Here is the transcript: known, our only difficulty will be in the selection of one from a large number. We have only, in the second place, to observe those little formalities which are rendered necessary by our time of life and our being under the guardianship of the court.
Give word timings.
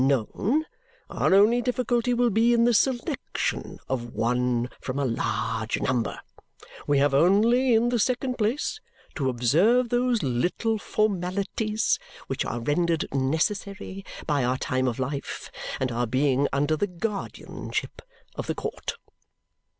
known, 0.07 0.65
our 1.11 1.31
only 1.35 1.61
difficulty 1.61 2.11
will 2.11 2.31
be 2.31 2.53
in 2.55 2.65
the 2.65 2.73
selection 2.73 3.77
of 3.87 4.15
one 4.15 4.67
from 4.79 4.97
a 4.97 5.05
large 5.05 5.79
number. 5.79 6.19
We 6.87 6.97
have 6.97 7.13
only, 7.13 7.75
in 7.75 7.89
the 7.89 7.99
second 7.99 8.39
place, 8.39 8.81
to 9.13 9.29
observe 9.29 9.89
those 9.89 10.23
little 10.23 10.79
formalities 10.79 11.99
which 12.25 12.43
are 12.45 12.61
rendered 12.61 13.13
necessary 13.13 14.03
by 14.25 14.43
our 14.43 14.57
time 14.57 14.87
of 14.87 14.97
life 14.97 15.51
and 15.79 15.91
our 15.91 16.07
being 16.07 16.47
under 16.51 16.75
the 16.75 16.87
guardianship 16.87 18.01
of 18.35 18.47
the 18.47 18.55
court. 18.55 18.95